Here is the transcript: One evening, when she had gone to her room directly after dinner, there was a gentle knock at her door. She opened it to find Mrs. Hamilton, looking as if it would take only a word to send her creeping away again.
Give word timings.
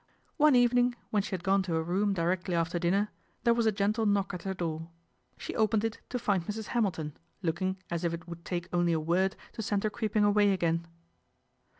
One 0.37 0.55
evening, 0.55 0.95
when 1.11 1.21
she 1.21 1.29
had 1.29 1.43
gone 1.43 1.61
to 1.61 1.73
her 1.73 1.83
room 1.83 2.13
directly 2.15 2.55
after 2.55 2.79
dinner, 2.79 3.11
there 3.43 3.53
was 3.53 3.67
a 3.67 3.71
gentle 3.71 4.07
knock 4.07 4.33
at 4.33 4.41
her 4.41 4.53
door. 4.55 4.89
She 5.37 5.55
opened 5.55 5.83
it 5.85 5.99
to 6.09 6.17
find 6.17 6.43
Mrs. 6.47 6.69
Hamilton, 6.73 7.15
looking 7.43 7.77
as 7.91 8.03
if 8.03 8.11
it 8.11 8.27
would 8.27 8.43
take 8.43 8.67
only 8.73 8.93
a 8.93 8.99
word 8.99 9.35
to 9.53 9.61
send 9.61 9.83
her 9.83 9.91
creeping 9.91 10.23
away 10.23 10.53
again. 10.53 10.87